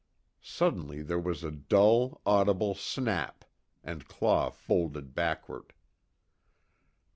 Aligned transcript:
Suddenly 0.41 1.03
there 1.03 1.19
was 1.19 1.43
a 1.43 1.51
dull 1.51 2.21
audible 2.25 2.73
snap 2.73 3.45
and 3.83 4.07
Claw 4.07 4.49
folded 4.49 5.13
backward. 5.13 5.73